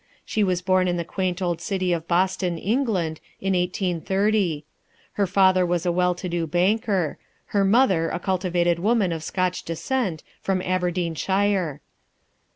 She 0.25 0.43
was 0.43 0.63
born 0.63 0.87
in 0.87 0.97
the 0.97 1.05
quaint 1.05 1.43
old 1.43 1.61
city 1.61 1.93
of 1.93 2.07
Boston, 2.07 2.57
England, 2.57 3.19
in 3.39 3.53
1830. 3.53 4.65
Her 5.11 5.27
father 5.27 5.63
was 5.63 5.85
a 5.85 5.91
well 5.91 6.15
to 6.15 6.27
do 6.27 6.47
banker; 6.47 7.19
her 7.53 7.63
mother 7.63 8.09
a 8.09 8.17
cultivated 8.19 8.79
woman 8.79 9.11
of 9.11 9.21
Scotch 9.21 9.61
descent, 9.61 10.23
from 10.41 10.59
Aberdeenshire. 10.63 11.81